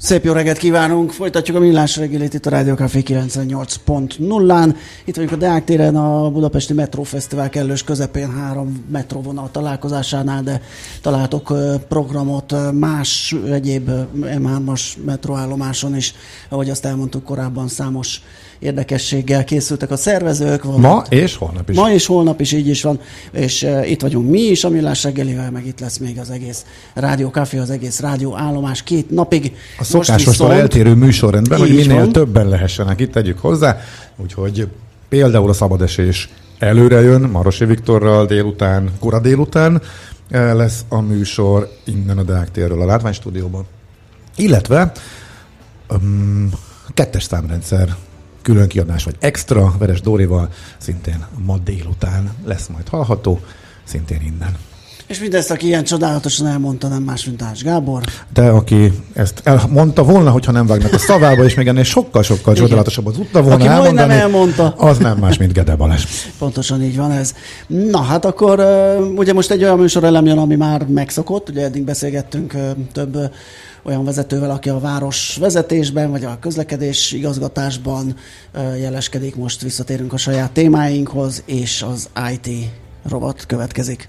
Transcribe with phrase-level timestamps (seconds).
[0.00, 1.10] Szép jó reggelt kívánunk!
[1.10, 4.74] Folytatjuk a millás reggelit itt a Rádió Café 98.0-án.
[5.04, 10.60] Itt vagyunk a Deák téren a Budapesti Metrófesztivál kellős közepén három metróvonal találkozásánál, de
[11.02, 11.52] találtok
[11.88, 13.90] programot más egyéb
[14.20, 16.14] M3-as metróállomáson is,
[16.48, 18.20] ahogy azt elmondtuk korábban, számos
[18.58, 20.64] érdekességgel készültek a szervezők.
[20.64, 21.76] Ma és holnap is.
[21.76, 23.00] Ma és holnap is így is van,
[23.32, 26.64] és uh, itt vagyunk mi is a Millás reggelivel, meg itt lesz még az egész
[26.94, 29.56] Rádió Café, az egész rádió állomás két napig.
[29.78, 32.12] A szokásostól eltérő műsorrendben, hogy minél van.
[32.12, 33.80] többen lehessenek, itt tegyük hozzá,
[34.16, 34.68] úgyhogy
[35.08, 39.82] például a szabadesés előre jön, Marosi Viktorral délután, kora délután
[40.30, 43.66] lesz a műsor innen a Deák térről a látványstúdióban.
[44.36, 44.92] Illetve
[45.90, 46.50] um,
[46.94, 47.96] kettes számrendszer
[48.48, 53.40] külön kiadás, vagy extra Veres Dórival, szintén ma délután lesz majd hallható,
[53.84, 54.56] szintén innen.
[55.06, 58.02] És mindezt, aki ilyen csodálatosan elmondta, nem más, mint Ács Gábor.
[58.32, 63.12] De aki ezt elmondta volna, hogyha nem vágnak a szavába, és még ennél sokkal-sokkal csodálatosabban
[63.12, 64.74] tudta volna aki elmondani, elmondta.
[64.76, 66.04] az nem más, mint Gede Balázs.
[66.38, 67.34] Pontosan így van ez.
[67.66, 68.60] Na hát akkor
[69.16, 72.54] ugye most egy olyan műsor elem jön, ami már megszokott, ugye eddig beszélgettünk
[72.92, 73.18] több
[73.88, 78.16] olyan vezetővel, aki a város vezetésben, vagy a közlekedés igazgatásban
[78.78, 79.36] jeleskedik.
[79.36, 82.70] Most visszatérünk a saját témáinkhoz, és az IT
[83.02, 84.08] rovat következik.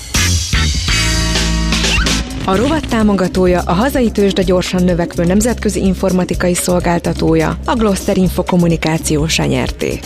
[2.45, 9.37] A rovat támogatója a hazai tőzsde gyorsan növekvő nemzetközi informatikai szolgáltatója, a Gloster Info kommunikációs
[9.37, 9.99] nyerté.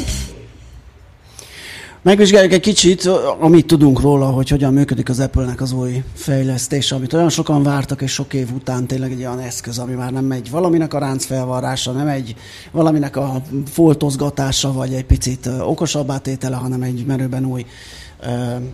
[2.02, 3.06] Megvizsgáljuk egy kicsit,
[3.40, 8.02] amit tudunk róla, hogy hogyan működik az Apple-nek az új fejlesztése, amit olyan sokan vártak,
[8.02, 11.92] és sok év után tényleg egy olyan eszköz, ami már nem egy valaminek a ráncfelvarrása,
[11.92, 12.36] nem egy
[12.72, 13.42] valaminek a
[13.72, 17.66] foltozgatása, vagy egy picit okosabbá tétele, hanem egy merőben új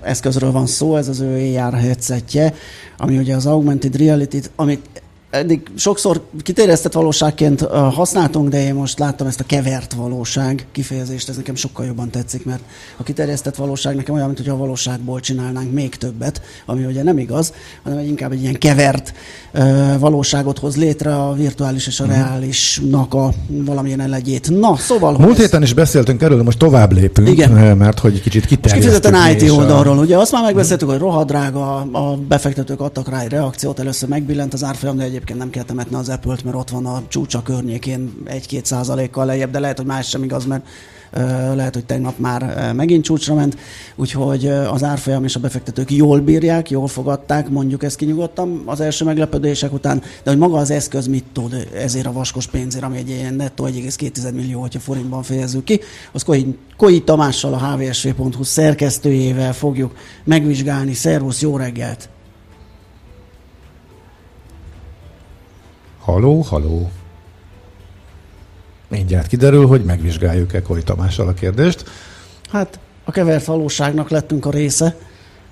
[0.02, 2.54] eszközről van szó, ez az ő AR headsetje,
[2.98, 5.01] ami ugye az augmented reality-t, amit
[5.32, 11.36] eddig sokszor kiterjesztett valóságként használtunk, de én most láttam ezt a kevert valóság kifejezést, ez
[11.36, 12.64] nekem sokkal jobban tetszik, mert
[12.98, 17.54] a kiterjesztett valóság nekem olyan, mint a valóságból csinálnánk még többet, ami ugye nem igaz,
[17.84, 19.14] hanem egy inkább egy ilyen kevert
[20.00, 22.14] valóságot hoz létre a virtuális és a mhm.
[22.14, 24.50] reálisnak a valamilyen elegyét.
[24.50, 25.18] Na, szóval...
[25.18, 27.78] Múlt héten is beszéltünk erről, most tovább lépünk, Igen.
[27.78, 29.16] mert hogy kicsit kiterjesztünk.
[29.16, 30.02] Most IT oldalról, a...
[30.02, 34.64] ugye azt már megbeszéltük, hogy rohadrága, a befektetők adtak rá egy reakciót, először megbillent az
[34.64, 38.64] árfolyam, de egyébként nem kell temetni az Apple-t, mert ott van a csúcsa környékén 1-2
[38.64, 40.66] százalékkal lejjebb, de lehet, hogy más sem igaz, mert
[41.56, 43.58] lehet, hogy tegnap már megint csúcsra ment,
[43.96, 49.06] úgyhogy az árfolyam és a befektetők jól bírják, jól fogadták, mondjuk ezt kinyugodtam az első
[49.06, 53.10] meglepődések után, de hogy maga az eszköz mit tud ezért a vaskos pénzért, ami egy
[53.10, 55.80] ilyen nettó 1,2 millió, hogyha forintban fejezzük ki,
[56.12, 60.94] az Koi, Koi Tamással, a hvsv.hu szerkesztőjével fogjuk megvizsgálni.
[60.94, 62.10] Szervusz, jó reggelt!
[66.02, 66.92] Haló, haló.
[68.88, 71.84] Mindjárt kiderül, hogy megvizsgáljuk-e Kori Tamással a kérdést.
[72.52, 74.96] Hát a kevert valóságnak lettünk a része,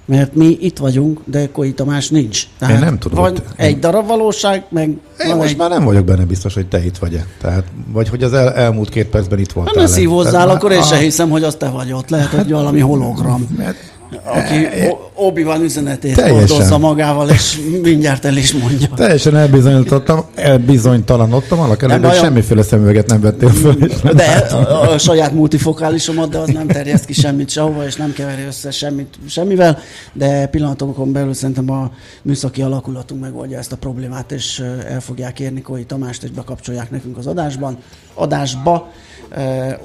[0.06, 2.48] mert mi itt vagyunk, de Koi Tamás nincs.
[2.60, 3.20] Tehát Én nem tudom.
[3.20, 3.80] Van egy én...
[3.80, 5.58] darab valóság, meg Én most egy...
[5.58, 7.26] már nem vagyok benne biztos, hogy te itt vagy-e.
[7.42, 9.74] Tehát, vagy hogy az el, elmúlt két percben itt voltál.
[9.74, 10.84] Hát ne szívozzál, akkor én a...
[10.84, 12.10] se hiszem, hogy az te vagy ott.
[12.10, 13.48] Lehet, hogy hát, valami hologram.
[13.58, 13.78] Mert
[14.24, 14.68] aki
[15.14, 16.48] Obi-Wan üzenetét Teljesen.
[16.48, 18.88] hordozza magával, és mindjárt el is mondja.
[18.96, 23.76] Teljesen elbizonyítottam, elbizonytalanodtam, annak ellenére, hogy semmiféle szemüveget nem vettél föl.
[24.14, 28.42] De a, a saját multifokálisomat, de az nem terjeszt ki semmit sehova, és nem keveri
[28.48, 29.80] össze semmit semmivel,
[30.14, 31.92] de pillanatokon belül szerintem a
[32.22, 37.18] műszaki alakulatunk megoldja ezt a problémát, és el fogják érni Kói Tamást, és bekapcsolják nekünk
[37.18, 37.78] az adásban,
[38.14, 38.92] adásba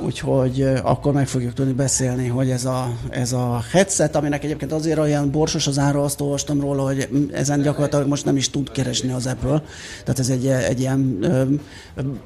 [0.05, 4.73] úgyhogy akkor meg fogjuk tudni beszélni, hogy ez a, ez a headset, ami aminek egyébként
[4.73, 8.71] azért olyan borsos az ára, azt olvastam róla, hogy ezen gyakorlatilag most nem is tud
[8.71, 9.63] keresni az Apple.
[10.05, 11.19] Tehát ez egy, egy ilyen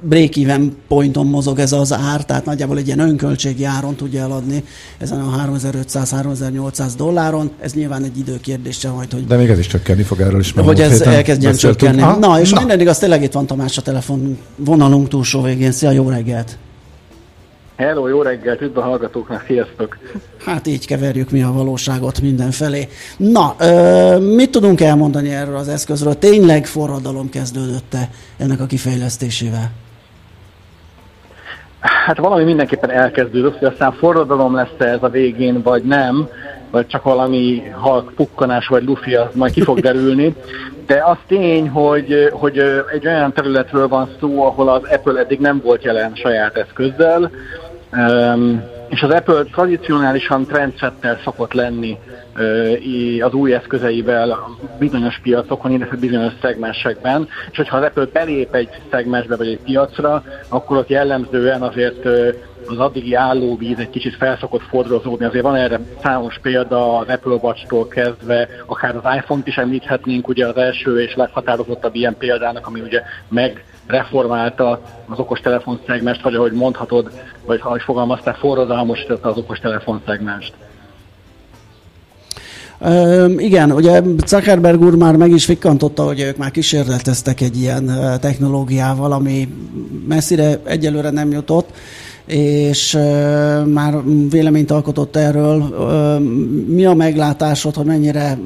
[0.00, 4.64] break-even pointon mozog ez az ár, tehát nagyjából egy ilyen önköltségi áron tudja eladni
[4.98, 7.50] ezen a 3500-3800 dolláron.
[7.60, 9.26] Ez nyilván egy időkérdése majd, hogy...
[9.26, 10.52] De még ez is csökkenni fog erről is.
[10.52, 12.00] Hogy ez elkezdjen csökkenni.
[12.00, 12.58] Na, és na.
[12.58, 15.72] mindedig az tényleg itt van Tamás a telefon vonalunk túlsó végén.
[15.72, 16.58] Szia, jó reggelt!
[17.78, 19.98] Hello, jó reggelt, üdv a hallgatóknak, sziasztok!
[20.44, 22.88] Hát így keverjük mi a valóságot mindenfelé.
[23.16, 26.18] Na, ö, mit tudunk elmondani erről az eszközről?
[26.18, 29.70] Tényleg forradalom kezdődött-e ennek a kifejlesztésével?
[31.80, 36.28] Hát valami mindenképpen elkezdődött, hogy aztán forradalom lesz ez a végén, vagy nem,
[36.70, 40.34] vagy csak valami halk pukkanás, vagy lufi, az majd ki fog derülni.
[40.86, 42.58] De az tény, hogy, hogy
[42.92, 47.30] egy olyan területről van szó, ahol az Apple eddig nem volt jelen saját eszközzel,
[48.88, 51.98] és az Apple tradicionálisan trendsetter szokott lenni
[53.20, 54.38] az új eszközeivel
[54.78, 60.22] bizonyos piacokon, illetve bizonyos szegmensekben, és hogyha az Apple belép egy szegmensbe vagy egy piacra,
[60.48, 62.08] akkor ott jellemzően azért
[62.68, 65.24] az addigi állóvíz egy kicsit felszokott fordulózódni.
[65.24, 70.46] Azért van erre számos példa az Apple Watch-tól kezdve, akár az iPhone-t is említhetnénk, ugye
[70.46, 77.10] az első és leghatározottabb ilyen példának, ami ugye megreformálta az okostelefon szegmest, vagy ahogy mondhatod,
[77.46, 80.52] vagy ahogy fogalmaztál, forradalmosította az okostelefon szegmest.
[83.36, 87.90] Igen, ugye Zuckerberg úr már meg is fikkantotta, hogy ők már kísérleteztek egy ilyen
[88.20, 89.48] technológiával, ami
[90.08, 91.70] messzire egyelőre nem jutott
[92.28, 93.94] és uh, már
[94.30, 95.60] véleményt alkotott erről.
[95.60, 96.20] Uh,
[96.74, 98.38] mi a meglátásod, hogy mennyire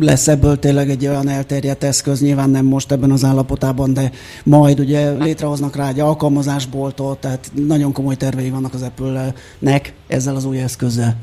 [0.00, 4.10] lesz ebből tényleg egy olyan elterjedt eszköz, nyilván nem most ebben az állapotában, de
[4.44, 10.44] majd ugye létrehoznak rá egy alkalmazásboltot, tehát nagyon komoly tervei vannak az Apple-nek ezzel az
[10.44, 11.16] új eszközzel.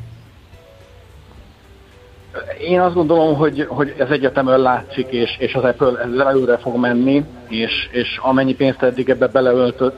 [2.60, 6.76] Én azt gondolom, hogy, hogy ez egyetemben látszik, és, és az Apple ezzel előre fog
[6.76, 9.28] menni, és, és amennyi pénzt eddig ebbe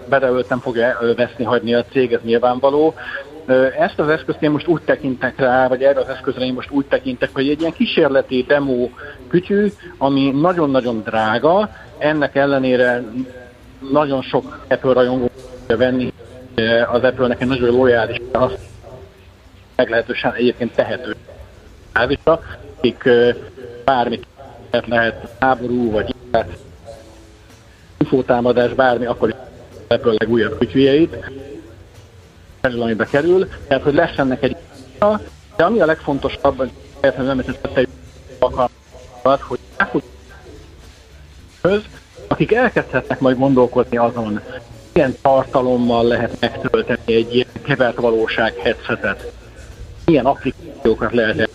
[0.09, 2.93] beleöltem, fogja veszni, hagyni a cég, ez nyilvánvaló.
[3.79, 6.85] Ezt az eszközt én most úgy tekintek rá, vagy erre az eszközre én most úgy
[6.85, 8.89] tekintek, hogy egy ilyen kísérleti demo
[9.27, 9.67] kütyű,
[9.97, 13.03] ami nagyon-nagyon drága, ennek ellenére
[13.91, 15.29] nagyon sok Apple rajongó
[15.67, 16.13] venni,
[16.91, 18.59] az Apple-nek egy nagyon lojális, azt
[19.75, 21.15] meglehetősen egyébként tehető
[21.97, 22.41] bázisa,
[22.77, 23.09] akik
[23.85, 24.25] bármit
[24.71, 26.15] lehet háború, vagy
[27.97, 29.35] infótámadás, bármi, akkor
[29.87, 31.15] ebből legújabb kütyüjeit,
[32.61, 34.55] kerül, amibe kerül, tehát hogy lesz egy
[35.55, 36.71] de ami a legfontosabb, hogy
[37.01, 37.85] nem említette
[38.39, 39.59] alkalmat, hogy
[42.27, 44.41] akik elkezdhetnek majd gondolkodni azon,
[44.93, 49.31] milyen tartalommal lehet megtölteni egy ilyen kevert valóság headsetet,
[50.05, 51.46] milyen applikációkat lehet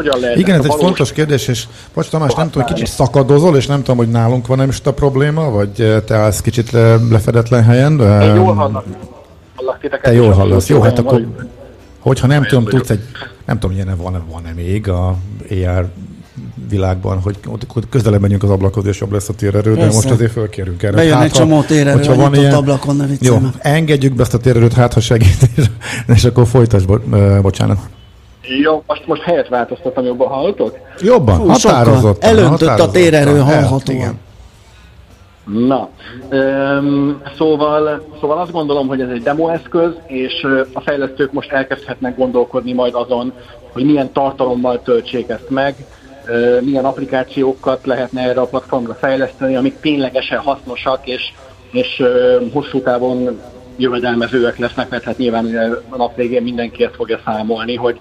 [0.00, 0.84] hogyan lehet Igen, ez egy valós...
[0.84, 4.56] fontos kérdés, és Bocs Tamás, nem tudom, kicsit szakadozol, és nem tudom, hogy nálunk van
[4.56, 8.00] nem is a probléma, vagy eh, te állsz kicsit le, lefedetlen helyen.
[8.00, 8.84] Én jól hallak.
[9.54, 10.68] hallak te jól hallasz.
[10.68, 11.26] Jó, hát akkor,
[11.98, 13.00] hogyha nem tudom, tudsz egy,
[13.46, 15.16] nem tudom, milyen van, van-e még a
[15.50, 15.88] AR
[16.68, 17.38] világban, hogy
[17.90, 20.96] közelebb menjünk az ablakhoz, és jobb lesz a térerő, de most azért fölkérünk erre.
[20.96, 24.38] Bejön hát, egy csomó térerő, hogyha van ilyen, ablakon, ne Jó, engedjük be ezt a
[24.38, 25.50] térerőt, hát ha segít,
[26.14, 27.78] és akkor folytasd, bo- bocsánat.
[28.42, 30.78] Jó, most, most helyet változtattam, jobban hallottok?
[31.00, 32.22] Jobban, Fú, határozott.
[32.22, 34.18] Elöntött a térerő hallhatóan.
[35.44, 35.88] Na,
[36.30, 42.16] um, szóval, szóval azt gondolom, hogy ez egy demo eszköz, és a fejlesztők most elkezdhetnek
[42.16, 43.32] gondolkodni majd azon,
[43.72, 45.74] hogy milyen tartalommal töltsék ezt meg,
[46.60, 51.32] milyen applikációkat lehetne erre a platformra fejleszteni, amik ténylegesen hasznosak, és,
[51.72, 52.02] és
[52.52, 53.40] hosszú távon
[53.76, 58.00] jövedelmezőek lesznek, mert hát nyilván a nap végén mindenki ezt fogja számolni, hogy,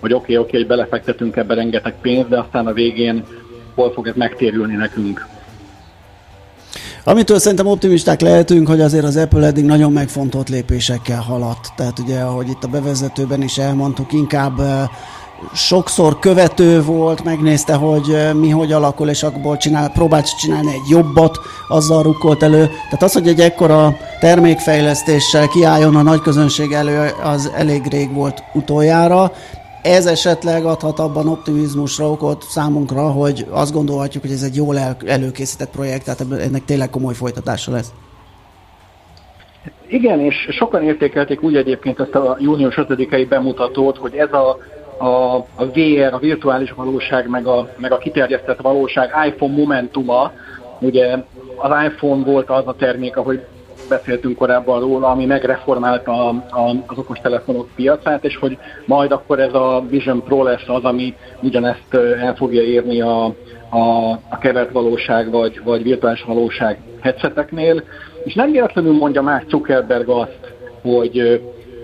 [0.00, 3.24] hogy oké, okay, oké, okay, belefektetünk ebbe rengeteg pénzt, de aztán a végén
[3.74, 5.26] hol fog ez megtérülni nekünk.
[7.04, 11.72] Amitől szerintem optimisták lehetünk, hogy azért az Apple eddig nagyon megfontolt lépésekkel haladt.
[11.76, 14.60] Tehát ugye, ahogy itt a bevezetőben is elmondtuk, inkább
[15.54, 21.38] sokszor követő volt, megnézte, hogy mi hogy alakul, és abból csinál, próbált csinálni egy jobbat,
[21.68, 22.66] azzal rukkolt elő.
[22.66, 28.42] Tehát az, hogy egy ekkora termékfejlesztéssel kiálljon a nagy közönség elő, az elég rég volt
[28.52, 29.32] utoljára.
[29.82, 34.96] Ez esetleg adhat abban optimizmusra okot számunkra, hogy azt gondolhatjuk, hogy ez egy jól el,
[35.06, 37.92] előkészített projekt, tehát ennek tényleg komoly folytatása lesz.
[39.86, 44.58] Igen, és sokan értékelték úgy egyébként ezt a június 5-i bemutatót, hogy ez a
[44.98, 50.32] a, a VR, a virtuális valóság, meg a, meg a kiterjesztett valóság iPhone momentuma,
[50.80, 51.16] ugye
[51.56, 53.44] az iPhone volt az a termék, ahogy
[53.88, 59.54] beszéltünk korábban róla, ami megreformálta a, a, az okostelefonok piacát, és hogy majd akkor ez
[59.54, 63.24] a Vision Pro lesz az, ami ugyanezt el fogja érni a,
[63.70, 67.82] a, a kevert valóság vagy, vagy virtuális valóság headseteknél.
[68.24, 71.40] És nem véletlenül mondja más Zuckerberg azt, hogy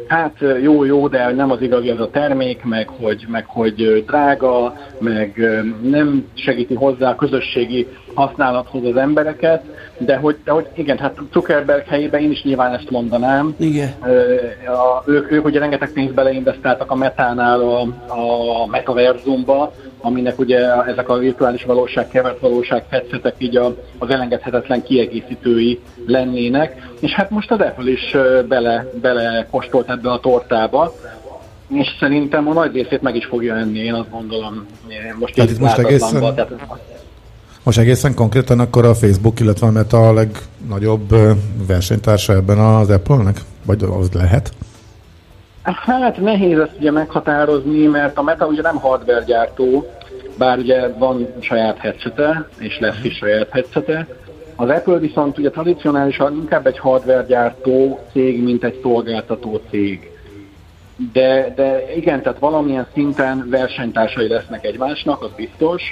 [0.08, 4.76] hát jó, jó, de nem az igazi az a termék, meg hogy, meg hogy drága,
[4.98, 5.40] meg
[5.82, 9.62] nem segíti hozzá a közösségi használathoz az embereket,
[9.98, 13.54] de hogy, de hogy igen, hát Zuckerberg helyében én is nyilván ezt mondanám.
[13.58, 13.88] Igen.
[14.66, 19.72] A, ők, ők ugye rengeteg pénzt beleinvestáltak a Metánál a, a metaverzumba,
[20.04, 26.90] aminek ugye ezek a virtuális valóság, kevert valóság headsetek így a, az elengedhetetlen kiegészítői lennének,
[27.00, 28.16] és hát most az Apple is
[28.48, 30.94] bele, bele kostolt ebbe a tortába,
[31.68, 34.66] és szerintem a nagy részét meg is fogja enni, én azt gondolom.
[35.18, 36.50] Most tehát itt most egészen, tehát...
[37.62, 41.14] most egészen konkrétan akkor a Facebook, illetve a Meta a legnagyobb
[41.66, 43.40] versenytársa ebben az Apple-nek?
[43.64, 44.52] Vagy az lehet?
[45.64, 49.86] Hát nehéz ezt ugye meghatározni, mert a Meta ugye nem hardware gyártó,
[50.38, 54.06] bár ugye van saját headsete, és lesz is saját headsete.
[54.56, 60.10] Az Apple viszont ugye tradicionálisan inkább egy hardware gyártó cég, mint egy szolgáltató cég.
[61.12, 65.82] De, de igen, tehát valamilyen szinten versenytársai lesznek egymásnak, az biztos.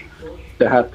[0.57, 0.91] Tehát,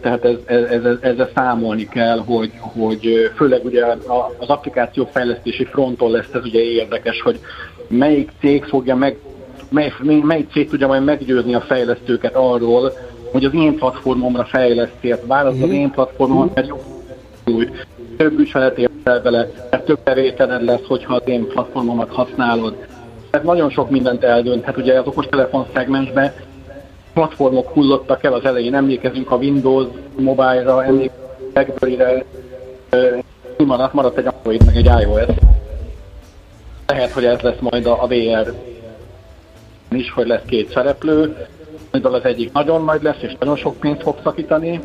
[0.00, 3.84] tehát ez, ez, ez, ezzel számolni kell, hogy, hogy főleg ugye
[4.38, 7.40] az applikáció fejlesztési fronton lesz ez ugye érdekes, hogy
[7.88, 9.18] melyik cég fogja meg,
[9.68, 12.92] mely, melyik cég tudja majd meggyőzni a fejlesztőket arról,
[13.32, 16.66] hogy az én platformomra fejlesztél, válasz az én platformon, mert
[17.44, 17.58] jó,
[18.16, 22.86] több ügyfelet értel vele, mert több bevételed lesz, hogyha az én platformomat használod.
[23.30, 24.64] Ez nagyon sok mindent eldönt.
[24.64, 26.32] Hát ugye az okostelefon szegmensben
[27.12, 29.86] platformok hullottak el az elején, emlékezünk a Windows
[30.18, 32.24] mobile-ra, emlékezünk a BlackBerry-re,
[33.66, 35.55] maradt, maradt egy Android, meg egy iOS.
[36.86, 38.52] Lehet, hogy ez lesz majd a, VR
[39.90, 41.46] is, hogy lesz két szereplő,
[41.92, 44.80] mivel az egyik nagyon nagy lesz, és nagyon sok pénzt fog szakítani,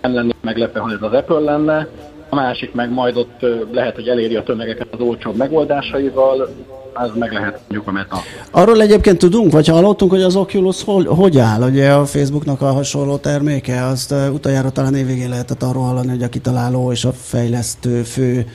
[0.00, 1.88] nem lenne meglepve, hogy ez az Apple lenne,
[2.28, 6.48] a másik meg majd ott lehet, hogy eléri a tömegeket az olcsóbb megoldásaival,
[6.94, 8.16] az meg lehet mondjuk a meta.
[8.50, 11.62] Arról egyébként tudunk, vagy hallottunk, hogy az Oculus hogy, hogy áll?
[11.62, 16.22] Ugye a Facebooknak a hasonló terméke, azt uh, utoljára talán évvégén lehetett arról hallani, hogy
[16.22, 18.46] a kitaláló és a fejlesztő fő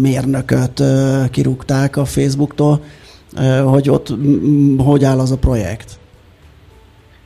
[0.00, 0.82] mérnököt
[1.30, 2.80] kirúgták a Facebooktól,
[3.64, 4.08] hogy ott
[4.78, 5.98] hogy áll az a projekt?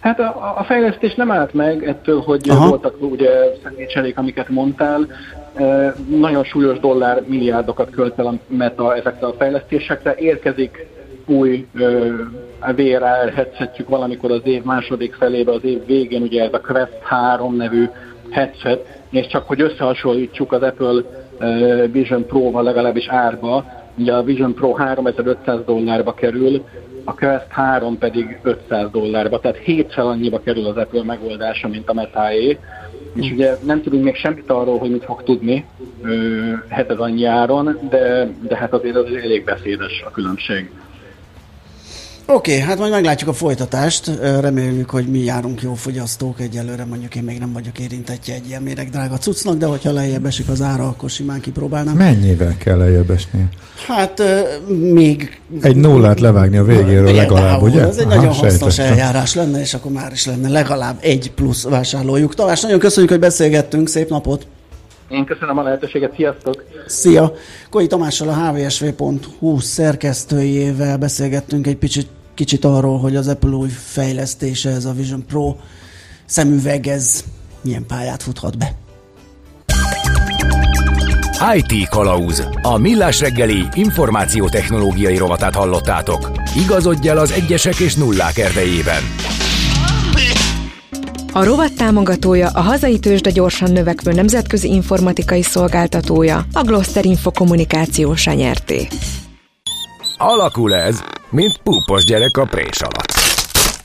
[0.05, 2.69] Hát a, a fejlesztés nem állt meg ettől, hogy Aha.
[2.69, 3.31] voltak ugye
[3.63, 5.07] személycserék, amiket mondtál.
[5.55, 10.15] E, nagyon súlyos dollár milliárdokat költ el a Meta ezekre a fejlesztésekre.
[10.15, 10.87] Érkezik
[11.27, 11.67] új
[12.61, 16.99] e, VRR headsetjük valamikor az év második felébe, az év végén, ugye ez a Quest
[17.03, 17.89] 3 nevű
[18.31, 21.03] headset, és csak hogy összehasonlítsuk az Apple
[21.93, 23.65] Vision Pro-val legalábbis árba,
[23.99, 26.65] ugye a Vision Pro 3500 dollárba kerül,
[27.05, 31.95] a Quest 3 pedig 500 dollárba, tehát hétszer annyiba kerül az Apple megoldása, mint a
[31.95, 32.59] Metaé.
[33.15, 35.65] És ugye nem tudunk még semmit arról, hogy mit fog tudni
[36.69, 40.71] heted annyi áron, de, de hát azért az elég beszédes a különbség.
[42.27, 44.11] Oké, okay, hát majd meglátjuk a folytatást.
[44.41, 46.41] Reméljük, hogy mi járunk jó fogyasztók.
[46.41, 50.27] Egyelőre mondjuk én még nem vagyok érintettje egy ilyen méreg drága cuccnak, de hogyha lejjebb
[50.27, 51.97] esik az ára, akkor simán kipróbálnám.
[51.97, 53.49] Mennyivel kell lejjebb esni?
[53.87, 54.23] Hát
[54.93, 55.41] még...
[55.61, 57.87] Egy nullát levágni a végéről legalább, ugye?
[57.87, 61.63] Ez egy Aha, nagyon hasznos eljárás lenne, és akkor már is lenne legalább egy plusz
[61.63, 62.35] vásárlójuk.
[62.35, 64.47] Tamás, nagyon köszönjük, hogy beszélgettünk, szép napot!
[65.09, 66.65] Én köszönöm a lehetőséget, sziasztok!
[66.87, 67.33] Szia!
[67.71, 74.71] Koi Tamással a hvsv.hu szerkesztőjével beszélgettünk egy kicsit, kicsit arról, hogy az Apple új fejlesztése,
[74.71, 75.57] ez a Vision Pro
[76.25, 77.25] szemüveg, ez
[77.61, 78.73] milyen pályát futhat be.
[81.55, 82.49] IT Kalauz.
[82.63, 86.31] A millás reggeli információtechnológiai rovatát hallottátok.
[86.57, 89.03] Igazodj el az egyesek és nullák erdejében.
[91.37, 98.15] A rovat támogatója a hazai tőzsde gyorsan növekvő nemzetközi informatikai szolgáltatója, a Gloster Info kommunikáció
[98.25, 98.89] nyerté.
[100.17, 101.01] Alakul ez,
[101.31, 103.13] mint púpos gyerek a prés alatt.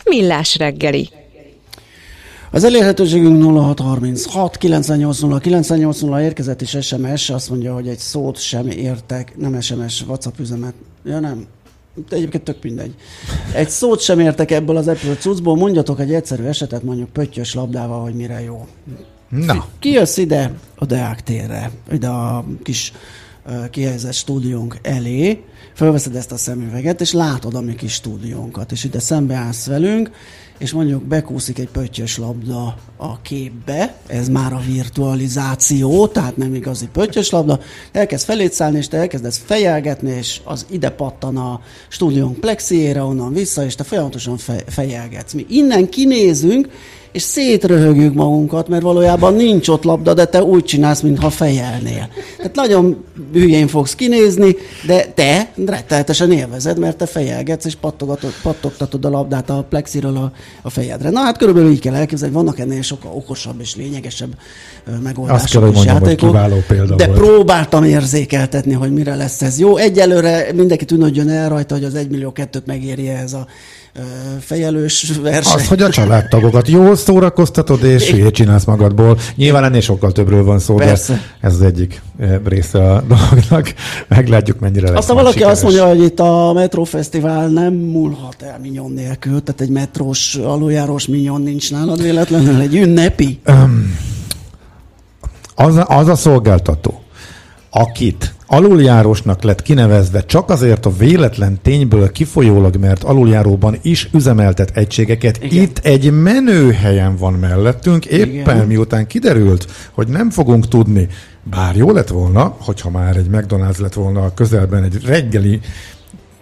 [0.04, 1.10] Millás reggeli.
[2.52, 9.38] Az elérhetőségünk 0636 980 980 érkezett is SMS, azt mondja, hogy egy szót sem értek,
[9.38, 10.74] nem SMS, WhatsApp üzemet.
[11.06, 11.46] Ja nem,
[12.10, 12.96] de egyébként tök mindegy.
[13.54, 18.02] Egy szót sem értek ebből az Apple cuccból, mondjatok egy egyszerű esetet mondjuk pöttyös labdával,
[18.02, 18.68] hogy mire jó.
[19.30, 19.66] Na.
[19.80, 22.94] Ki jössz ide a Deák térre, ide a kis
[23.46, 25.44] uh, kihelyezett stúdiónk elé,
[25.80, 30.12] felveszed ezt a szemüveget, és látod a mi kis stúdiónkat, és ide szembeállsz velünk,
[30.58, 36.88] és mondjuk bekúszik egy pöttyös labda a képbe, ez már a virtualizáció, tehát nem igazi
[36.88, 37.60] pöttyös labda,
[37.92, 43.64] elkezd felét és te elkezdesz fejelgetni, és az ide pattan a stúdiónk plexiére, onnan vissza,
[43.64, 45.34] és te folyamatosan fejelgetsz.
[45.34, 46.70] Mi innen kinézünk,
[47.12, 52.10] és szétröhögjük magunkat, mert valójában nincs ott labda, de te úgy csinálsz, mintha fejelnél.
[52.38, 54.56] Tehát nagyon hülyén fogsz kinézni,
[54.88, 57.78] de te retteltesen élvezed, mert te fejelgetsz, és
[58.42, 61.10] pattogtatod a labdát a plexiről a, a fejedre.
[61.10, 64.36] Na hát körülbelül így kell elképzelni, vannak ennél sokkal okosabb és lényegesebb
[65.04, 66.32] megoldások Azt kell, és mondjam, játékok.
[66.96, 67.20] De volt.
[67.20, 69.78] próbáltam érzékeltetni, hogy mire lesz ez jó.
[69.78, 73.48] Egyelőre mindenki tűnődjön el rajta, hogy az 1 millió kettőt megéri ez a
[74.40, 75.54] fejelős verseny.
[75.54, 79.18] Az, hogy a családtagokat jól szórakoztatod, és hülyét csinálsz magadból.
[79.36, 81.14] Nyilván ennél sokkal többről van szó, Persze.
[81.14, 82.02] de ez az egyik
[82.44, 83.74] része a dolognak.
[84.08, 85.54] Meglátjuk, mennyire lesz Aztán valaki sikeres.
[85.54, 90.36] azt mondja, hogy itt a Metro Fesztivál nem múlhat el minyon nélkül, tehát egy metrós,
[90.36, 93.40] aluljárós minyon nincs nálad véletlenül, egy ünnepi.
[93.48, 93.98] Um,
[95.56, 97.02] az, az a szolgáltató,
[97.70, 105.44] akit aluljárosnak lett kinevezve csak azért a véletlen tényből kifolyólag, mert aluljáróban is üzemeltet egységeket.
[105.44, 105.64] Igen.
[105.64, 108.68] Itt egy menő helyen van mellettünk, éppen Igen.
[108.68, 111.08] miután kiderült, hogy nem fogunk tudni,
[111.44, 115.60] bár jó lett volna, hogyha már egy McDonald's lett volna a közelben egy reggeli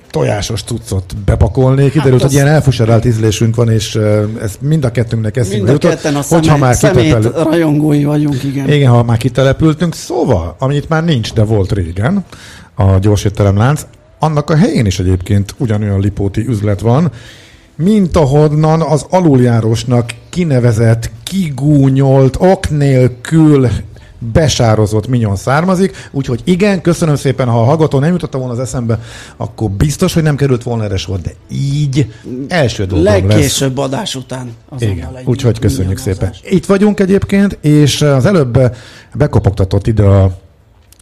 [0.09, 1.91] tojásos cuccot bepakolnék.
[1.91, 3.95] Kiderült, hát hogy ilyen elfuserált ízlésünk van, és
[4.41, 8.71] ez mind a kettőnknek eszünkbe Mind a ketten a szemét, már szemét rajongói vagyunk, igen.
[8.71, 9.95] Igen, ha már kitelepültünk.
[9.95, 12.25] Szóval, amit már nincs, de volt régen,
[12.75, 13.85] a gyorsétteremlánc,
[14.19, 17.11] annak a helyén is egyébként ugyanolyan lipóti üzlet van,
[17.75, 23.67] mint ahonnan az aluljárosnak kinevezett, kigúnyolt, ok nélkül
[24.19, 28.99] besározott minyon származik, úgyhogy igen, köszönöm szépen, ha a hallgató nem jutotta volna az eszembe,
[29.37, 32.13] akkor biztos, hogy nem került volna erre sor, de így
[32.47, 33.85] első dolgom Legkésőbb lesz.
[33.85, 34.51] adás után.
[34.79, 36.33] Igen, úgyhogy köszönjük szépen.
[36.43, 38.75] Itt vagyunk egyébként, és az előbb
[39.13, 40.37] bekopogtatott ide a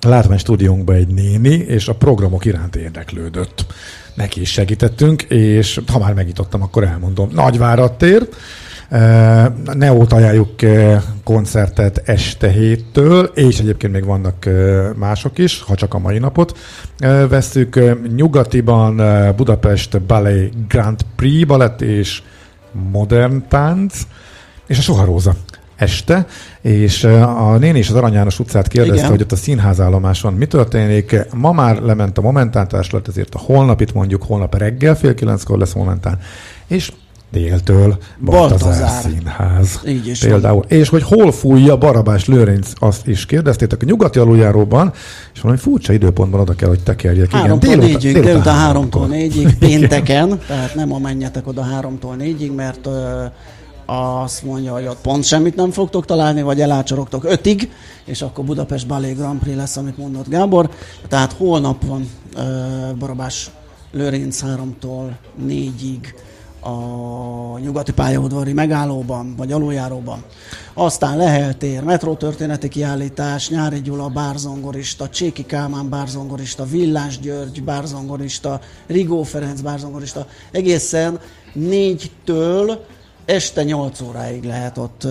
[0.02, 3.66] látvány stúdiónkba egy néni, és a programok iránt érdeklődött.
[4.14, 7.30] Neki is segítettünk, és ha már megítottam, akkor elmondom.
[7.34, 8.28] Nagyvárat tér,
[9.74, 10.50] Neót ajánljuk
[11.24, 14.50] koncertet este héttől, és egyébként még vannak
[14.96, 16.58] mások is, ha csak a mai napot
[17.30, 17.80] veszük.
[18.16, 19.02] Nyugatiban
[19.36, 22.22] Budapest Ballet Grand Prix balett és
[22.92, 24.02] modern tánc,
[24.68, 25.34] és a Soharóza
[25.76, 26.26] este,
[26.62, 29.10] és a néni és az Arany János utcát kérdezte, Igen.
[29.10, 31.16] hogy ott a színházállomáson mi történik.
[31.34, 36.20] Ma már lement a momentántáslat, ezért a holnapit mondjuk, holnap reggel fél kilenckor lesz momentán,
[36.68, 36.92] és
[37.32, 39.80] déltől Baltazár Színház.
[39.88, 40.56] Így is például.
[40.56, 40.80] Van.
[40.80, 44.94] És hogy hol fújja Barabás Lőrinc, azt is kérdeztétek a nyugati aluljáróban,
[45.34, 47.32] és valami furcsa időpontban oda kell, hogy tekerjek.
[47.32, 52.52] Háromtól délután, négyig, délután, délután háromtól négyig, pénteken, tehát nem a menjetek oda háromtól négyig,
[52.52, 53.24] mert ö,
[53.86, 57.70] azt mondja, hogy ott pont semmit nem fogtok találni, vagy elácsorogtok ötig,
[58.06, 60.70] és akkor Budapest Ballet Grand Prix lesz, amit mondott Gábor.
[61.08, 62.42] Tehát holnap van ö,
[63.00, 63.52] Barabás
[63.92, 65.10] Lőrinc 3-tól
[65.48, 66.14] 4-ig
[66.66, 70.24] a nyugati pályaudvari megállóban, vagy aluljáróban.
[70.74, 79.24] Aztán Lehel tér, metrótörténeti kiállítás, Nyári Gyula bárzongorista, Cséki Kálmán bárzongorista, Villás György bárzongorista, Rigó
[79.24, 80.28] Ferenc bárzongorista.
[80.52, 81.20] Egészen
[81.54, 82.86] négytől
[83.26, 85.08] este 8 óráig lehet ott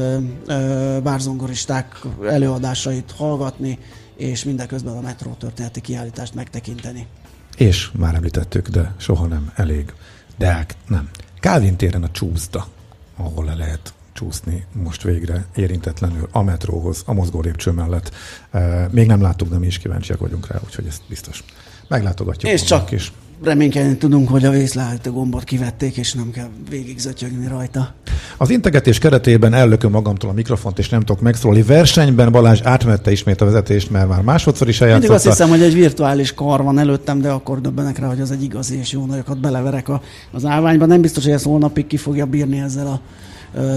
[1.02, 3.78] bárzongoristák előadásait hallgatni,
[4.16, 7.06] és mindeközben a metrótörténeti kiállítást megtekinteni.
[7.56, 9.92] És már említettük, de soha nem elég.
[10.38, 11.08] De nem.
[11.44, 12.66] Kálvin téren a csúszda,
[13.16, 18.10] ahol le lehet csúszni most végre érintetlenül a metróhoz, a mozgó lépcső mellett.
[18.90, 21.44] Még nem láttuk, de mi is kíváncsiak vagyunk rá, úgyhogy ez biztos
[21.88, 22.52] meglátogatjuk.
[22.52, 23.12] És csak is.
[23.42, 27.94] Reménykedni tudunk, hogy a vészleállító gombot kivették, és nem kell végig zötyögni rajta.
[28.36, 31.62] Az integetés keretében ellököm magamtól a mikrofont, és nem tudok megszólni.
[31.62, 35.08] Versenyben Balázs átmette ismét a vezetést, mert már másodszor is eljátszott.
[35.08, 38.30] Mindig azt hiszem, hogy egy virtuális kar van előttem, de akkor döbbenek rá, hogy az
[38.30, 40.86] egy igazi, és jó nagyokat beleverek a, az állványba.
[40.86, 43.00] Nem biztos, hogy ezt holnapig ki fogja bírni ezzel a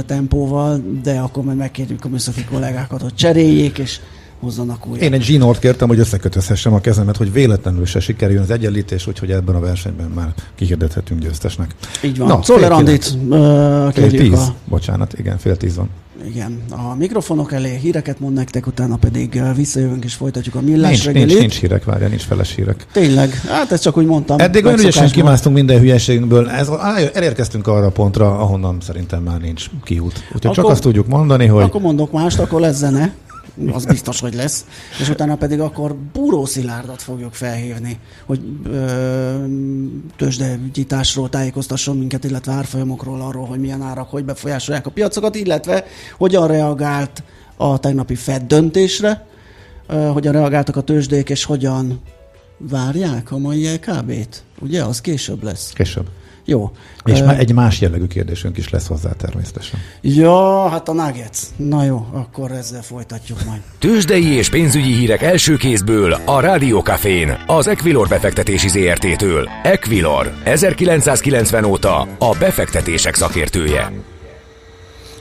[0.06, 4.00] tempóval, de akkor majd megkérjük a műszaki kollégákat, hogy cseréljék, és
[4.39, 5.04] hozzanak újra.
[5.04, 9.32] Én egy zsinort kértem, hogy összekötözhessem a kezemet, hogy véletlenül se sikerüljön az egyenlítés, úgyhogy
[9.32, 11.76] ebben a versenyben már kihirdethetünk győztesnek.
[12.04, 12.28] Így van.
[12.28, 14.56] Na, Czoller Andit uh, fél tíz, a...
[14.65, 15.89] bocsánat, igen, fél tíz van.
[16.26, 21.06] Igen, a mikrofonok elé híreket mond nektek, utána pedig visszajövünk és folytatjuk a millás nincs,
[21.06, 21.28] reggelit.
[21.28, 22.86] Nincs, nincs hírek, várja, nincs feles hírek.
[22.91, 24.39] Tényleg, hát ezt csak úgy mondtam.
[24.39, 29.41] Eddig olyan ügyesen kimásztunk minden hülyeségünkből, ez, á, elérkeztünk arra a pontra, ahonnan szerintem már
[29.41, 30.13] nincs kiút.
[30.26, 31.63] Úgyhogy akkor, csak azt tudjuk mondani, hogy...
[31.63, 33.13] Akkor mondok mást, akkor lesz zene.
[33.71, 34.65] Az biztos, hogy lesz,
[34.99, 38.41] és utána pedig akkor Búró Szilárdat fogjuk felhívni, hogy
[40.15, 45.86] tőzsdenyításról tájékoztasson minket, illetve árfolyamokról arról, hogy milyen árak, hogy befolyásolják a piacokat, illetve
[46.17, 47.23] hogyan reagált
[47.55, 49.27] a tegnapi Fed döntésre,
[49.88, 52.01] hogyan reagáltak a tőzsdék, és hogyan
[52.57, 54.43] várják a mai LKB-t.
[54.60, 55.71] Ugye, az később lesz.
[55.73, 56.07] Később.
[56.49, 56.71] Jó.
[57.05, 59.79] És uh, egy más jellegű kérdésünk is lesz hozzá természetesen.
[60.01, 61.39] Ja, hát a Nuggets.
[61.55, 63.62] Na jó, akkor ezzel folytatjuk majd.
[63.79, 69.49] Tőzsdei és pénzügyi hírek első kézből a Rádiókafén, az Equilor befektetési ZRT-től.
[69.63, 73.91] Equilor, 1990 óta a befektetések szakértője.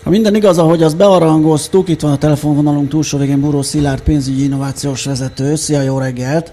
[0.02, 4.44] Ha minden igaz, ahogy azt bearangoztuk, itt van a telefonvonalunk túlsó végén Buró Szilárd pénzügyi
[4.44, 5.54] innovációs vezető.
[5.54, 6.52] Szia, jó reggelt!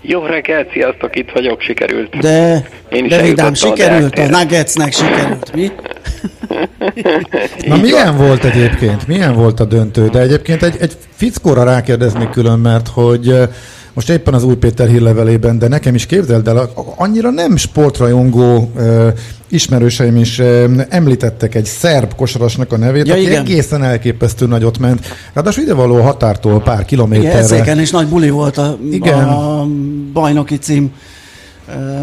[0.00, 2.16] Jó reggelt, sziasztok, itt vagyok, sikerült.
[2.18, 5.70] De, Én is de vidám, sikerült, a, a Nuggetsnek sikerült, mi?
[7.66, 9.06] Na milyen volt egyébként?
[9.06, 10.08] Milyen volt a döntő?
[10.08, 13.34] De egyébként egy, egy fickóra rákérdeznék külön, mert hogy
[13.92, 18.72] most éppen az új Péter hírlevelében, de nekem is képzeld el, annyira nem sportrajongó
[19.48, 20.38] ismerőseim is
[20.88, 23.40] említettek egy szerb kosarasnak a nevét, ja, aki igen.
[23.40, 25.06] egészen elképesztő nagyot ment.
[25.32, 27.56] Ráadásul ide való határtól pár kilométerre.
[27.56, 29.28] Igen, is nagy buli volt a, igen.
[29.28, 29.66] a
[30.12, 30.92] bajnoki cím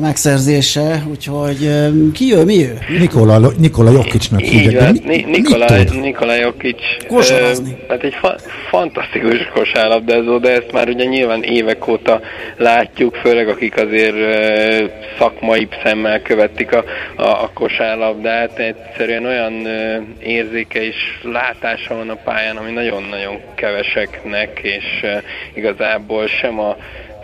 [0.02, 1.69] megszerzése, úgyhogy
[2.13, 2.78] ki ő, mi ő?
[2.99, 5.04] Nikola, Nikola Jokicsnak hívják.
[5.04, 5.65] Mi, Nikola,
[6.02, 6.78] Nikola Jokic.
[7.08, 7.78] Kosarazni.
[7.89, 12.21] Hát egy fa- fantasztikus kosárlabdázó, de ezt már ugye nyilván évek óta
[12.58, 14.15] látjuk, főleg akik azért
[15.17, 16.84] szakmai szemmel követik a,
[17.15, 18.60] a, a kosárlabdát.
[18.60, 19.67] Egyszerűen olyan
[20.19, 25.06] érzéke és látása van a pályán, ami nagyon-nagyon keveseknek, és
[25.54, 26.78] igazából sem a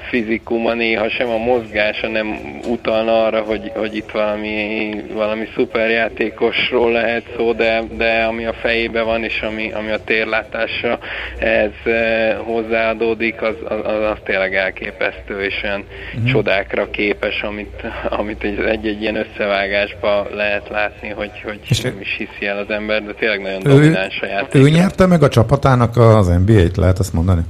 [0.10, 7.24] fizikuma, néha sem a mozgása nem utalna arra, hogy, hogy itt valami, valami szuperjátékosról lehet
[7.38, 11.00] szó, de, de ami a fejébe van, és ami, ami a térlátása
[11.38, 16.32] ez e, hozzáadódik, az, az, az tényleg elképesztő, és olyan uh-huh.
[16.32, 22.58] csodákra képes, amit, amit egy-egy ilyen összevágásba lehet látni, hogy, hogy nem is hiszi el
[22.58, 24.62] az ember, de tényleg nagyon ő, domináns a játék.
[24.62, 27.42] Ő nyerte meg a csapatának az NBA-t, lehet azt mondani?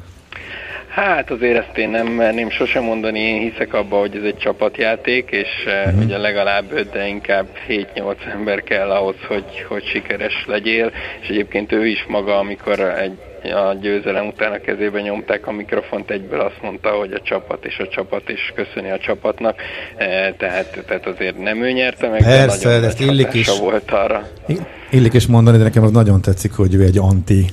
[1.00, 5.30] Hát azért ezt én nem merném sosem mondani, én hiszek abba, hogy ez egy csapatjáték,
[5.32, 6.04] és uh-huh.
[6.04, 11.72] ugye legalább 5, de inkább 7-8 ember kell ahhoz, hogy, hogy sikeres legyél, és egyébként
[11.72, 16.62] ő is maga, amikor egy a győzelem után a kezébe nyomták a mikrofont, egyből azt
[16.62, 19.62] mondta, hogy a csapat és a csapat is köszöni a csapatnak,
[19.98, 23.92] e, tehát, tehát azért nem ő nyerte meg, Persze, de nagyon ezt illik is, volt
[23.92, 24.28] arra.
[24.90, 27.46] Illik is mondani, de nekem az nagyon tetszik, hogy ő egy anti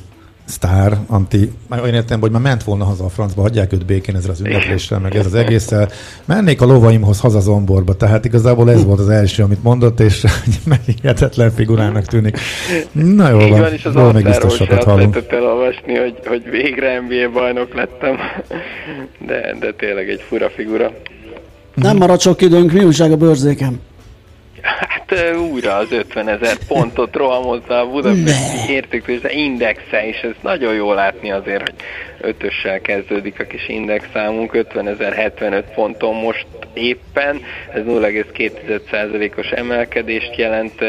[0.46, 4.30] sztár, anti, olyan értem, hogy már ment volna haza a francba, hagyják őt békén ezzel
[4.30, 5.88] az ünnepléssel, meg ez az egésszel.
[6.24, 10.24] Mennék a lovaimhoz haza Zomborba, tehát igazából ez volt az első, amit mondott, és
[11.00, 12.38] hihetetlen figurának tűnik.
[12.92, 15.16] Na jó van, van róla még biztos sokat hallunk.
[15.28, 18.16] elolvasni, hogy, hogy végre NBA bajnok lettem,
[19.28, 20.92] de, de tényleg egy fura figura.
[21.74, 23.80] Nem marad sok időnk, mi újság a bőrzéken?
[24.66, 30.92] Hát újra az 50 ezer pontot rohamozza a budapesti értéktőzsde indexe, és ez nagyon jó
[30.92, 31.74] látni azért, hogy
[32.20, 37.40] ötössel kezdődik a kis indexszámunk, 50.075 ponton most éppen,
[37.72, 40.80] ez 0,2%-os emelkedést jelent,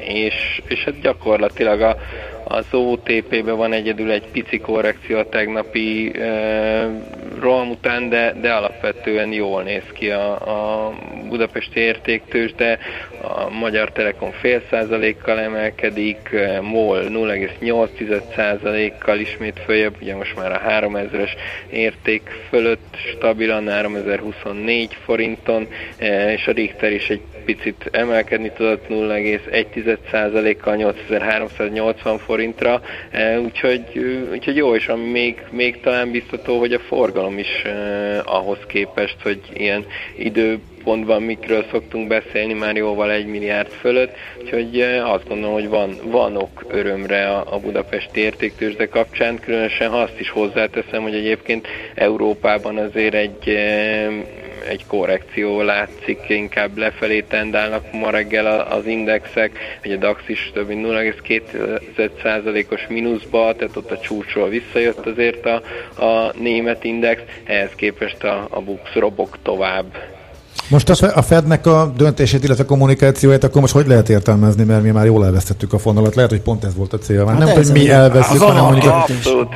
[0.00, 1.96] és, és hát gyakorlatilag a,
[2.44, 6.12] az OTP-ben van egyedül egy pici korrekció a tegnapi
[7.40, 10.92] roham után, de, de alapvetően jól néz ki a, a
[11.28, 12.78] budapesti értéktős, de
[13.22, 20.62] a Magyar Telekom fél százalékkal emelkedik, MOL 0,8 százalékkal ismét följebb, ugye most már a
[20.68, 21.30] 3000-es
[21.70, 25.68] érték fölött stabilan 3024 forinton,
[26.34, 33.82] és a Richter is egy picit emelkedni tudott 0,1%-kal 8380 forintra, e, úgyhogy,
[34.32, 39.16] úgyhogy jó, és ami még, még talán biztató, hogy a forgalom is eh, ahhoz képest,
[39.22, 45.54] hogy ilyen idő pontban mikről szoktunk beszélni, már jóval egy milliárd fölött, úgyhogy azt gondolom,
[45.54, 51.02] hogy van, van ok örömre a, a budapesti értéktősde kapcsán, különösen ha azt is hozzáteszem,
[51.02, 53.58] hogy egyébként Európában azért egy
[54.68, 60.68] egy korrekció látszik, inkább lefelé tendálnak ma reggel az indexek, hogy a DAX is több
[60.68, 65.62] mint 0,2%-os mínuszba, tehát ott a csúcsról visszajött azért a,
[66.04, 70.15] a német index, ehhez képest a, a BUX robog tovább.
[70.68, 74.82] Most a, a Fednek a döntését, illetve a kommunikációját, akkor most hogy lehet értelmezni, mert
[74.82, 76.14] mi már jól elvesztettük a fonalat.
[76.14, 77.26] Lehet, hogy pont ez volt a cél.
[77.26, 79.06] Hát nem, hogy mi elveszünk, hanem mondjuk a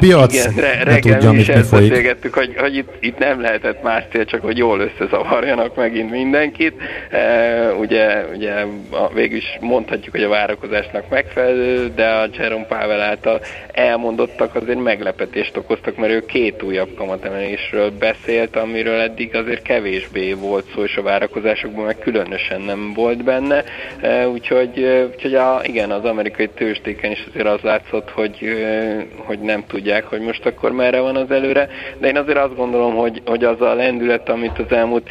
[0.01, 2.35] piac igen, re- ne tudja, mit mi folyik.
[2.35, 6.75] hogy, hogy itt, itt, nem lehetett más cél, csak hogy jól összezavarjanak megint mindenkit.
[7.11, 8.53] E, ugye, ugye
[8.91, 13.41] a, végül is mondhatjuk, hogy a várakozásnak megfelelő, de a Jerome Powell által
[13.73, 20.65] elmondottak azért meglepetést okoztak, mert ő két újabb kamatemelésről beszélt, amiről eddig azért kevésbé volt
[20.75, 23.65] szó, és a várakozásokban meg különösen nem volt benne.
[24.01, 29.07] E, úgyhogy, e, úgyhogy a, igen, az amerikai tőzsdéken is azért az látszott, hogy, e,
[29.17, 32.95] hogy nem tudják, hogy most akkor merre van az előre, de én azért azt gondolom,
[32.95, 35.09] hogy, hogy az a lendület, amit az elmúlt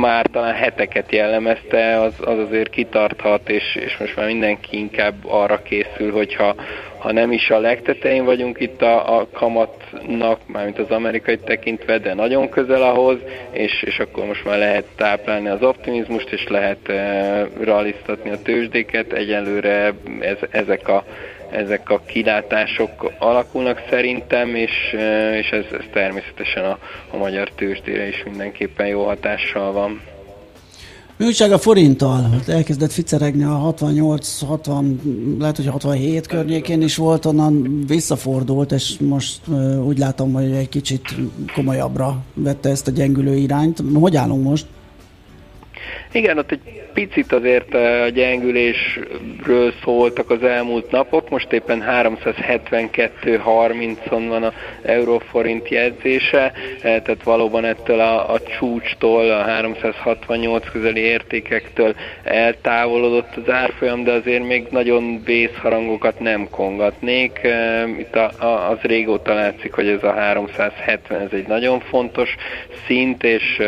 [0.00, 5.62] már talán heteket jellemezte, az, az azért kitarthat, és, és most már mindenki inkább arra
[5.62, 6.54] készül, hogyha
[7.00, 12.14] ha nem is a legtetején vagyunk itt a, a kamatnak, mármint az amerikai tekintve, de
[12.14, 13.18] nagyon közel ahhoz,
[13.50, 19.12] és, és akkor most már lehet táplálni az optimizmust, és lehet e, realisztatni a tőzsdéket.
[19.12, 21.04] Egyelőre ez, ezek a
[21.50, 26.78] ezek a kilátások alakulnak szerintem, és, e, és ez, ez természetesen a,
[27.10, 30.00] a magyar tőzsdére is mindenképpen jó hatással van.
[31.20, 32.40] Mi a forinttal?
[32.48, 34.94] Elkezdett ficeregni a 68-60,
[35.38, 40.68] lehet, hogy 67 környékén is volt, onnan visszafordult, és most uh, úgy látom, hogy egy
[40.68, 41.14] kicsit
[41.54, 43.82] komolyabbra vette ezt a gyengülő irányt.
[43.94, 44.66] Hogy állunk most?
[46.12, 54.42] Igen, ott egy picit azért a gyengülésről szóltak az elmúlt napok, most éppen 372.30-on van
[54.42, 63.36] a euróforint jegyzése, e, tehát valóban ettől a, a csúcstól, a 368 közeli értékektől eltávolodott
[63.36, 67.38] az árfolyam, de azért még nagyon vészharangokat nem kongatnék.
[67.42, 72.34] E, itt a, a, az régóta látszik, hogy ez a 370 ez egy nagyon fontos
[72.86, 73.58] szint, és,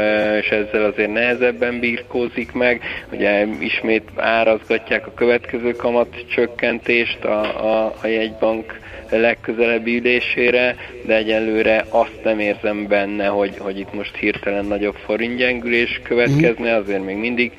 [0.41, 2.83] és ezzel azért nehezebben birkózik meg.
[3.13, 8.81] Ugye ismét árazgatják a következő kamat csökkentést a, a, a jegybank
[9.17, 16.01] legközelebbi ülésére, de egyelőre azt nem érzem benne, hogy, hogy itt most hirtelen nagyobb forintgyengülés
[16.03, 16.81] következne, mhm.
[16.83, 17.53] azért még mindig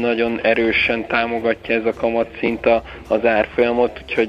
[0.00, 2.66] nagyon erősen támogatja ez a kamatszint
[3.08, 4.28] az árfolyamot, úgyhogy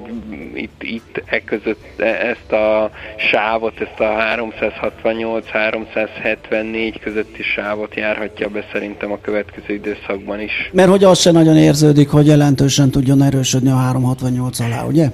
[0.54, 8.66] itt, itt e között e, ezt a sávot, ezt a 368-374 közötti sávot járhatja be
[8.72, 10.70] szerintem a következő időszakban is.
[10.72, 15.08] Mert hogy az se nagyon érződik, hogy jelentősen tudjon erősödni a 368 alá, ugye?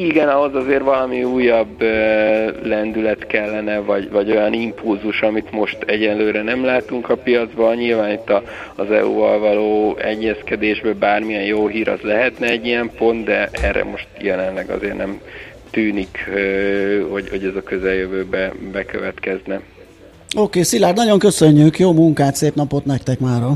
[0.00, 1.82] Igen, ahhoz azért valami újabb
[2.62, 7.76] lendület kellene, vagy, vagy olyan impulzus, amit most egyelőre nem látunk a piacban.
[7.76, 8.42] Nyilván itt a,
[8.74, 14.06] az EU-val való egyezkedésből bármilyen jó hír az lehetne egy ilyen pont, de erre most
[14.18, 15.20] jelenleg azért nem
[15.70, 16.30] tűnik,
[17.10, 19.54] hogy, hogy ez a közeljövőbe bekövetkezne.
[19.54, 23.52] Oké, okay, Szilárd, nagyon köszönjük, jó munkát, szép napot nektek mára!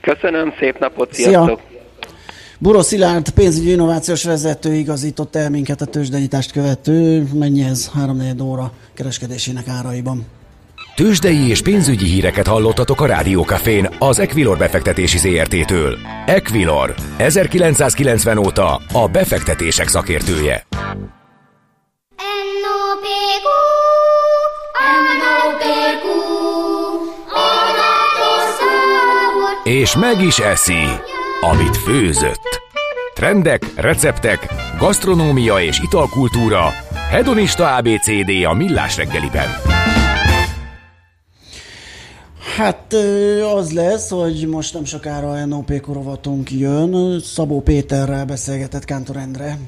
[0.00, 1.60] Köszönöm, szép napot, sziasztok!
[1.68, 1.75] Szia.
[2.58, 8.72] Buró Szilárd, pénzügyi innovációs vezető igazított el minket a tőzsdenyitást követő, mennyi ez 3 óra
[8.94, 10.26] kereskedésének áraiban.
[10.94, 15.98] Tőzsdei és pénzügyi híreket hallottatok a Rádiókafén az Equilor befektetési ZRT-től.
[16.26, 20.66] Equilor, 1990 óta a befektetések szakértője.
[29.64, 30.84] És meg is eszi
[31.50, 32.60] amit főzött.
[33.14, 34.46] Trendek, receptek,
[34.78, 36.70] gasztronómia és italkultúra.
[37.10, 39.48] Hedonista ABCD a Millás reggeliben.
[42.56, 42.92] Hát
[43.54, 47.20] az lesz, hogy most nem sokára NOP korovatunk jön.
[47.20, 49.58] Szabó Péterrel beszélgetett Kántor Endre,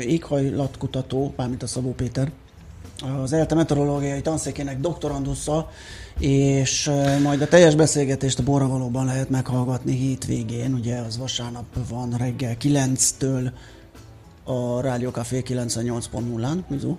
[0.00, 2.30] éghajlatkutató, mármint a Szabó Péter,
[3.22, 5.70] az ELTE meteorológiai tanszékének doktorandusza,
[6.18, 6.90] és
[7.22, 13.50] majd a teljes beszélgetést a Borravalóban lehet meghallgatni hétvégén, ugye az vasárnap van reggel 9-től
[14.44, 16.96] a Rádió Café 98.0-án, Mizu.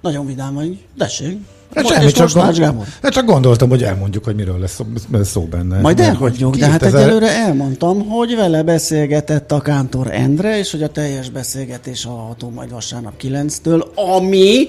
[0.00, 1.38] Nagyon vidám vagy, tessék.
[1.74, 4.84] Hát semmi, csak, gond, hát csak gondoltam, hogy elmondjuk, hogy miről lesz szó,
[5.22, 5.80] szó benne.
[5.80, 10.88] Majd elhagyjuk, de hát egyelőre elmondtam, hogy vele beszélgetett a Kántor Endre, és hogy a
[10.88, 14.68] teljes beszélgetés hallható majd vasárnap 9-től, ami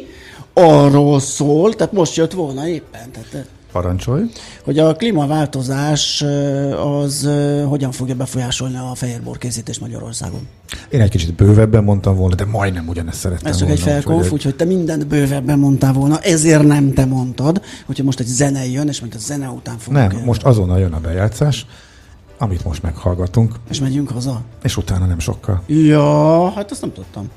[0.53, 3.11] arról szól, tehát most jött volna éppen.
[3.11, 4.23] Tehát Parancsolj.
[4.63, 6.23] Hogy a klímaváltozás
[6.99, 7.29] az
[7.67, 10.47] hogyan fogja befolyásolni a fehérbor készítést Magyarországon?
[10.89, 14.31] Én egy kicsit bővebben mondtam volna, de majdnem ugyanezt szerettem Ez csak volna, egy felkonf,
[14.31, 18.87] úgyhogy te mindent bővebben mondtál volna, ezért nem te mondtad, hogyha most egy zene jön,
[18.87, 20.25] és mint a zene után fogunk Nem, jönni.
[20.25, 21.65] most azonnal jön a bejátszás,
[22.37, 23.55] amit most meghallgatunk.
[23.69, 24.41] És megyünk haza?
[24.63, 25.61] És utána nem sokkal.
[25.67, 27.29] Ja, hát azt nem tudtam.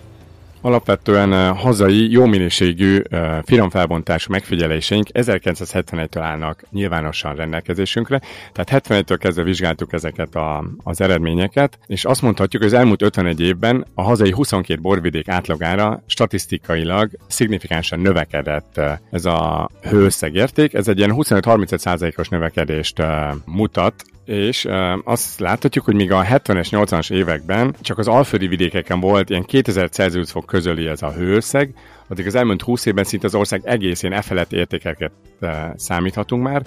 [0.60, 3.02] Alapvetően hazai, jó minőségű
[3.44, 8.20] finomfelbontású megfigyeléseink 1971-től állnak nyilvánosan rendelkezésünkre,
[8.52, 13.40] tehát 71-től kezdve vizsgáltuk ezeket a, az eredményeket, és azt mondhatjuk, hogy az elmúlt 51
[13.40, 20.74] évben a hazai 22 borvidék átlagára statisztikailag szignifikánsan növekedett ez a hőszegérték.
[20.74, 23.02] Ez egy ilyen 25-35%-os növekedést
[23.44, 29.00] mutat és uh, azt láthatjuk, hogy míg a 70-es, 80-as években csak az alföldi vidékeken
[29.00, 31.74] volt ilyen 2000 Celsius fok közöli ez a hőösszeg,
[32.08, 36.62] addig az elmúlt 20 évben szinte az ország egészén e felett értékeket uh, számíthatunk már,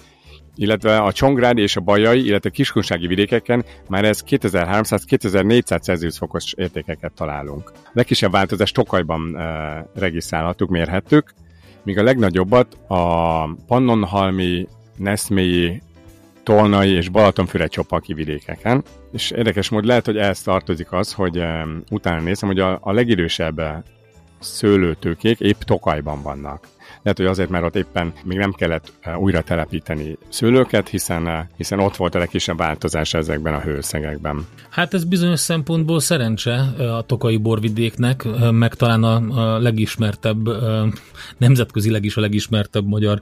[0.55, 6.53] illetve a Csongrád és a Bajai, illetve a kiskunsági vidékeken már ez 2300-2400 Celsius fokos
[6.53, 7.71] értékeket találunk.
[7.75, 11.33] A legkisebb változást Tokajban uh, regisztrálhattuk, mérhettük,
[11.83, 15.81] míg a legnagyobbat a Pannonhalmi, Neszmélyi,
[16.43, 18.83] Tolnai és Balatonfüre csopaki vidékeken.
[19.11, 22.91] És érdekes mód lehet, hogy ehhez tartozik az, hogy um, utána nézem, hogy a, a
[22.91, 23.75] legidősebb eh,
[24.39, 26.67] szőlőtőkék épp Tokajban vannak.
[27.03, 31.45] Lehet, hogy azért, mert ott éppen még nem kellett eh, újra telepíteni szőlőket, hiszen, eh,
[31.57, 34.47] hiszen ott volt a legkisebb változás ezekben a hőszegekben.
[34.69, 40.49] Hát ez bizonyos szempontból szerencse a tokai borvidéknek, meg talán a legismertebb,
[41.37, 43.21] nemzetközileg is a legismertebb magyar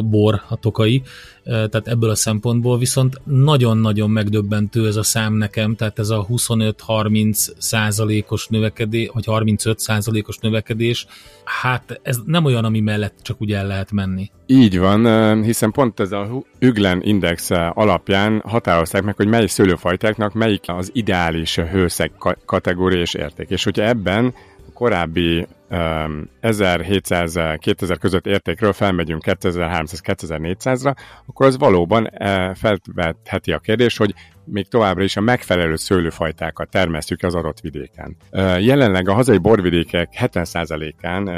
[0.00, 1.02] bor a tokai,
[1.44, 7.48] tehát ebből a szempontból viszont nagyon-nagyon megdöbbentő ez a szám nekem, tehát ez a 25-30
[7.58, 11.06] százalékos növekedés, vagy 35 százalékos növekedés,
[11.44, 14.30] hát ez nem olyan, ami mellett csak úgy el lehet menni.
[14.46, 20.64] Így van, hiszen pont ez a Üglen Index alapján határozták meg, hogy mely szőlőfajtáknak melyik
[20.66, 22.12] az ideális hőszeg
[22.44, 23.48] kategória és érték.
[23.48, 24.34] És hogyha ebben
[24.74, 30.94] korábbi 1700-2000 között értékről felmegyünk 2300-2400-ra,
[31.26, 32.08] akkor az valóban uh,
[32.54, 38.16] felvetheti a kérdés, hogy még továbbra is a megfelelő szőlőfajtákat termesztjük az adott vidéken.
[38.58, 41.36] Jelenleg a hazai borvidékek 70%-án uh,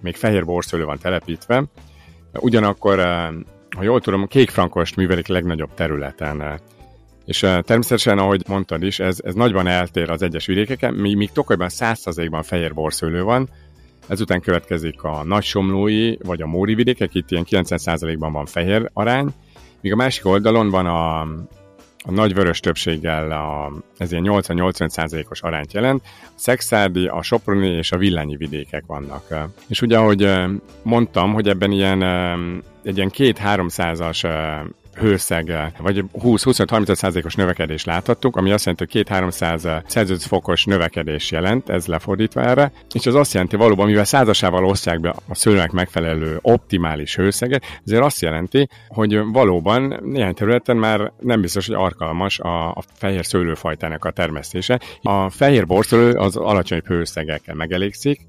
[0.00, 1.64] még fehér borszőlő van telepítve,
[2.32, 2.98] ugyanakkor,
[3.76, 6.60] ha jól tudom, a kékfrankost művelik legnagyobb területen.
[7.24, 11.68] És természetesen, ahogy mondtad is, ez, ez nagyban eltér az egyes vidékeken, míg, míg Tokajban
[11.70, 13.48] 100%-ban fehér borszőlő van,
[14.06, 19.28] Ezután következik a nagysomlói, vagy a móri vidékek, itt ilyen 90%-ban van fehér arány,
[19.80, 21.20] míg a másik oldalon van a,
[22.04, 26.02] a nagy vörös többséggel a, ez ilyen 80-85%-os arányt jelent.
[26.04, 29.48] A Szexárdi, a Soproni és a Villányi vidékek vannak.
[29.68, 30.32] És ugye, ahogy
[30.82, 32.02] mondtam, hogy ebben ilyen,
[32.84, 34.24] egy ilyen 2-300-as
[34.98, 41.86] hőszeggel, vagy 20-25-30%-os növekedést láthattuk, ami azt jelenti, hogy 2-300 Celsius fokos növekedés jelent, ez
[41.86, 47.16] lefordítva erre, és az azt jelenti valóban, mivel százasával osztják be a szőlőnek megfelelő optimális
[47.16, 52.82] hőszeget, ezért azt jelenti, hogy valóban néhány területen már nem biztos, hogy alkalmas a, a
[52.94, 54.80] fehér szőlőfajtának a termesztése.
[55.02, 58.20] A fehér borszőlő az alacsony hőszegekkel megelégszik,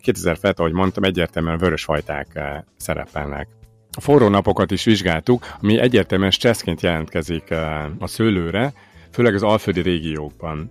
[0.00, 3.48] 2000 felt, ahogy mondtam, egyértelműen vörös fajták eh, szerepelnek.
[3.96, 8.72] A forró napokat is vizsgáltuk, ami egyértelműen stresszként jelentkezik eh, a szőlőre,
[9.12, 10.70] főleg az alföldi régiókban.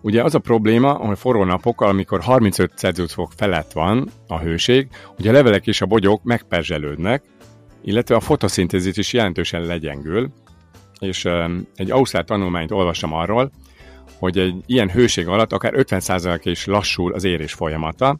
[0.00, 4.88] Ugye az a probléma, hogy forró napokkal, amikor 35 Celsius fok felett van a hőség,
[5.18, 7.22] ugye a levelek és a bogyók megperzselődnek,
[7.82, 10.30] illetve a fotoszintézis is jelentősen legyengül,
[11.00, 13.50] és eh, egy ausztrál tanulmányt olvastam arról,
[14.18, 18.18] hogy egy ilyen hőség alatt akár 50% is lassul az érés folyamata,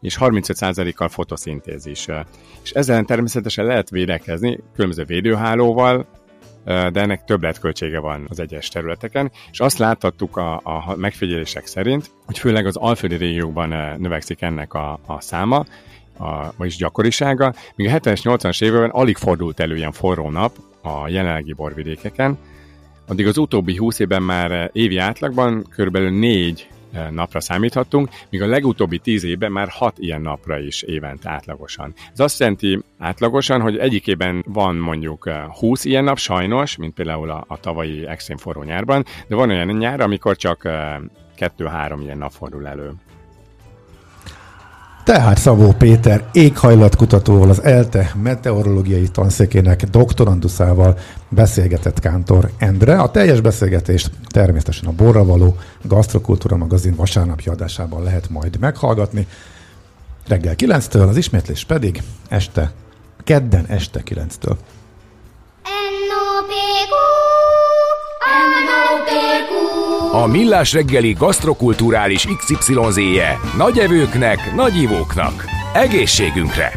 [0.00, 2.06] és 35%-kal fotoszintézis.
[2.62, 6.06] És ezzel természetesen lehet védekezni különböző védőhálóval,
[6.64, 12.38] de ennek többletköltsége van az egyes területeken, és azt láthattuk a, a megfigyelések szerint, hogy
[12.38, 15.64] főleg az alföldi régiókban növekszik ennek a, a száma,
[16.18, 21.08] a, vagyis gyakorisága, míg a 70-es, 80-as években alig fordult elő ilyen forró nap a
[21.08, 22.38] jelenlegi borvidékeken,
[23.06, 26.77] addig az utóbbi 20 évben már évi átlagban körülbelül 4 Eh,
[27.10, 31.94] napra számíthattunk, míg a legutóbbi tíz évben már hat ilyen napra is évente átlagosan.
[32.12, 37.30] Ez azt jelenti átlagosan, hogy egyikében van mondjuk 20 eh, ilyen nap sajnos, mint például
[37.30, 40.68] a, a tavalyi extrém forró nyárban, de van olyan nyár, amikor csak
[41.36, 42.92] kettő-három ilyen nap fordul elő.
[45.08, 53.00] Tehát Szabó Péter éghajlatkutatóval, az ELTE meteorológiai tanszékének doktoranduszával beszélgetett Kántor Endre.
[53.00, 59.26] A teljes beszélgetést természetesen a Borra való Gasztrokultúra magazin vasárnapi adásában lehet majd meghallgatni.
[60.26, 62.72] Reggel 9-től, az ismétlés pedig este,
[63.24, 64.56] kedden este 9-től.
[70.12, 75.44] A Millás reggeli gasztrokulturális XYZ-je nagy evőknek, nagy ivóknak.
[75.74, 76.72] Egészségünkre!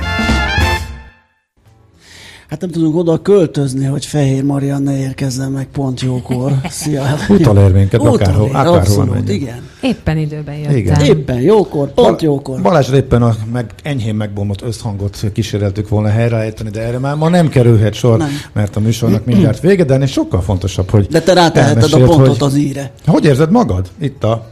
[2.52, 6.54] Hát nem tudunk oda költözni, hogy Fehér Marianne érkezzen meg pont jókor.
[6.70, 7.04] Szia!
[7.30, 9.70] Utal érvényket akárhol, akárhol abszolút, igen.
[9.82, 10.76] Éppen időben jöttem.
[10.76, 11.02] Igen.
[11.02, 12.62] Éppen jókor, pont jókor.
[12.62, 17.50] Balázs éppen a meg, enyhén megbomlott összhangot kíséreltük volna helyreállítani, de erre már ma nem
[17.50, 18.30] kerülhet sor, nem.
[18.54, 22.28] mert a műsornak mindjárt vége, de ennél sokkal fontosabb, hogy De te ráteheted a pontot
[22.28, 22.92] hogy, az íre.
[23.06, 24.50] Hogy érzed magad itt a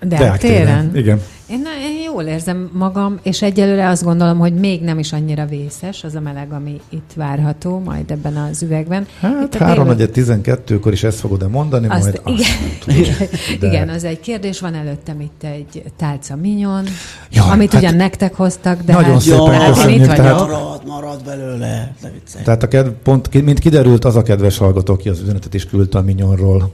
[0.00, 0.90] Deák téren?
[0.94, 1.20] Igen.
[1.46, 6.04] Én, én jól érzem magam, és egyelőre azt gondolom, hogy még nem is annyira vészes
[6.04, 9.06] az a meleg, ami itt várható majd ebben az üvegben.
[9.20, 12.52] Hát 3 12-kor is ezt fogod-e mondani, azt, majd igen,
[12.86, 13.28] azt igen,
[13.60, 13.66] de...
[13.66, 14.60] igen, az egy kérdés.
[14.60, 16.84] Van előttem itt egy tálca minyon,
[17.30, 20.82] Jaj, amit hát ugyan nektek hoztak, de nagyon hát, szépen hát én itt tehát, marad,
[20.86, 21.94] marad belőle.
[22.44, 25.98] Tehát a kedv, pont, mint kiderült, az a kedves hallgató, aki az üzenetet is küldte
[25.98, 26.72] a minyonról,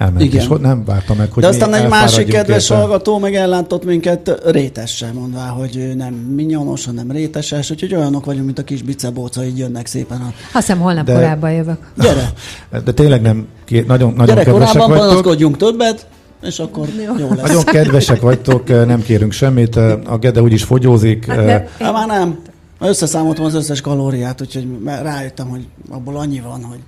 [0.00, 0.40] elment, Igen.
[0.40, 2.74] és nem várta meg, hogy De aztán egy másik kedves érte.
[2.74, 8.44] hallgató meg ellátott minket rétessel, mondvá, hogy ő nem minyonos, hanem réteses, úgyhogy olyanok vagyunk,
[8.44, 10.18] mint a kis bicebóca, így jönnek szépen.
[10.20, 10.32] A...
[10.52, 11.78] Azt hiszem, holnap de, korábban jövök.
[11.96, 12.32] Gyere!
[12.84, 13.46] De tényleg nem,
[13.86, 16.06] nagyon, nagyon Gyere, kedvesek korábban panaszkodjunk többet,
[16.42, 17.14] és akkor jó.
[17.18, 17.46] jó lesz.
[17.46, 19.76] Nagyon kedvesek vagytok, nem kérünk semmit,
[20.06, 21.26] a Gede úgyis fogyózik.
[21.26, 22.38] Hát de, hát már nem.
[22.80, 26.78] Összeszámoltam az összes kalóriát, úgyhogy rájöttem, hogy abból annyi van, hogy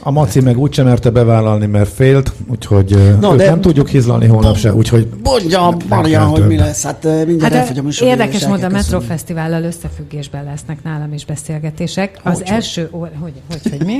[0.00, 4.56] a Maci meg úgysem merte bevállalni, mert félt, úgyhogy no, de nem tudjuk hizlalni holnap
[4.56, 5.08] se, úgyhogy...
[5.22, 10.44] Mondja, Marian, hogy mi lesz, hát mindjárt hát elfogyom is Érdekes módon a Metrofesztivállal összefüggésben
[10.44, 12.20] lesznek nálam is beszélgetések.
[12.22, 13.96] Az hogy első óra, hogy, hogy, hogy mi?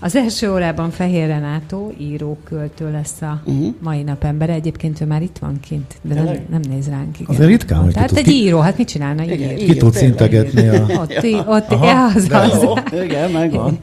[0.00, 3.74] Az első órában Fehér Renátó, író, költő lesz a uh-huh.
[3.82, 4.52] mai nap embere.
[4.52, 7.20] Egyébként ő már itt van kint, de nem, nem néz ránk.
[7.20, 7.34] Igen.
[7.34, 9.22] Azért ritkán, hogy Tehát egy író, hát mit csinálna?
[9.22, 10.86] Igen, ki tud szintegetni a...
[11.00, 12.66] Ott, ott, Aha, az, az.
[13.04, 13.78] Igen, megvan.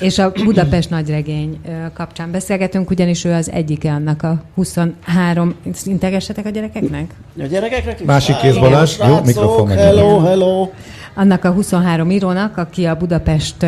[0.00, 1.60] És a Budapest nagyregény
[1.92, 5.54] kapcsán beszélgetünk, ugyanis ő az egyike annak a 23...
[5.84, 7.14] Integessetek a gyerekeknek?
[7.38, 8.98] A gyerekeknek Másik kéz Balázs.
[9.06, 9.78] Jó, mikrofon meg.
[9.78, 10.68] Hello, hello.
[11.14, 13.66] Annak a 23 írónak, aki a Budapest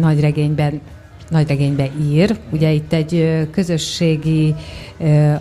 [0.00, 0.80] nagyregényben
[1.28, 2.36] nagyregénybe ír.
[2.50, 4.54] Ugye itt egy közösségi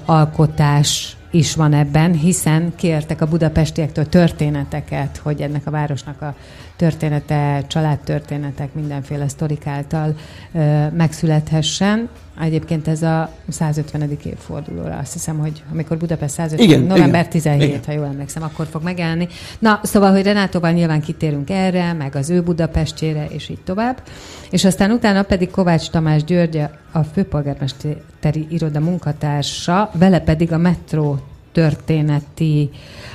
[0.06, 6.36] alkotás is van ebben, hiszen kértek a budapestiektől történeteket, hogy ennek a városnak a
[6.82, 10.16] története, családtörténetek, mindenféle sztorik által
[10.54, 12.10] ö, megszülethessen.
[12.40, 14.18] Egyébként ez a 150.
[14.24, 16.68] évfordulóra, azt hiszem, hogy amikor Budapest 150.
[16.68, 17.80] Igen, november igen, 17, igen.
[17.86, 19.28] ha jól emlékszem, akkor fog megjelenni.
[19.60, 24.02] Na, szóval, hogy Renátóval nyilván kitérünk erre, meg az ő Budapestjére, és így tovább.
[24.50, 31.20] És aztán utána pedig Kovács Tamás György, a főpolgármesteri iroda munkatársa, vele pedig a metró
[31.52, 32.70] történeti,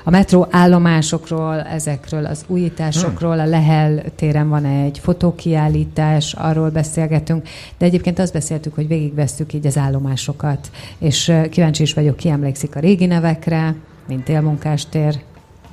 [0.04, 7.86] a metró állomásokról, ezekről az újításokról, a Lehel téren van egy fotókiállítás, arról beszélgetünk, de
[7.86, 12.80] egyébként azt beszéltük, hogy végigvesztük így az állomásokat, és kíváncsi is vagyok, ki emlékszik a
[12.80, 13.74] régi nevekre,
[14.08, 15.20] mint élmunkástér,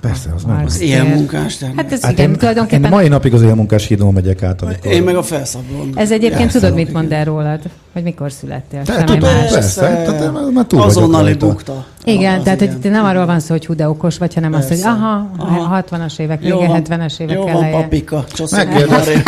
[0.04, 0.66] Persze, az meg.
[0.66, 2.84] Az ilyen munkás Hát ez hát igen, én, tulajdonképpen...
[2.84, 4.92] Én mai napig az ilyen munkás hídon megyek át, amikor...
[4.92, 5.92] Én meg a felszablon.
[5.96, 7.60] Ez egyébként tudod, mit mond el rólad?
[7.94, 8.84] Hogy mikor születtél?
[8.84, 9.52] Te, tudom, más.
[9.52, 11.86] persze, tehát már túl Azonnali bukta.
[12.04, 12.80] Igen, az tehát igen.
[12.82, 15.84] hogy nem arról van szó, hogy hú, de okos vagy, hanem azt, hogy aha, aha.
[15.90, 17.66] 60-as évek vége, 70-es évek jó eleje.
[17.68, 19.24] Jó van, papika, Megkérdezte,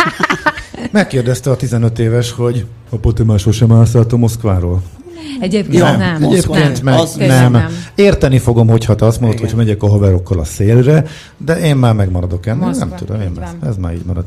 [0.90, 4.82] megkérdezte a 15 éves, hogy a te már sosem állsz a Moszkváról.
[5.40, 6.22] Egyébként ja, nem.
[6.22, 6.94] Egyébként nem.
[6.94, 7.52] Meg, az nem.
[7.52, 7.68] nem.
[7.94, 11.04] Érteni fogom, hogyha te azt mondod, hogy megyek a haverokkal a szélre,
[11.36, 12.70] de én már megmaradok ennél.
[12.70, 14.24] Nem tudom, én ez, ez már így marad.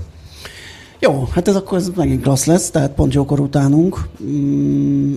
[1.02, 5.14] Jó, hát ez akkor ez megint klassz lesz, tehát pont jókor utánunk, mm,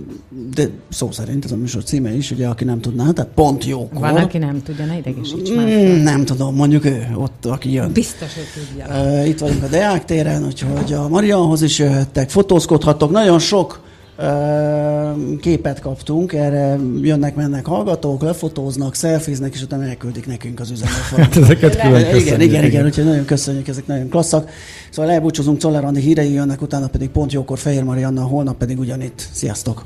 [0.55, 3.99] de szó szerint ez a műsor címe is, ugye, aki nem tudná, tehát pont jókor.
[3.99, 5.65] Van, aki nem tudja, ne idegesíts már.
[5.65, 7.91] Mm, nem tudom, mondjuk ő, ott, aki jön.
[7.91, 9.25] Biztos, hogy tudja.
[9.25, 13.82] itt vagyunk a Deák téren, úgyhogy a Marianhoz is jöhettek, fotózkodhattok, nagyon sok
[15.41, 21.01] képet kaptunk, erre jönnek-mennek hallgatók, lefotóznak, szelfiznek, és utána elküldik nekünk az üzenetet.
[21.23, 24.49] Hát ezeket külön Igen, igen, igen, úgyhogy nagyon köszönjük, ezek nagyon klasszak.
[24.89, 29.27] Szóval elbúcsúzunk, Czoller Andi hírei jönnek, utána pedig pont jókor Fehér Marianna, holnap pedig ugyanitt.
[29.31, 29.85] Sziasztok!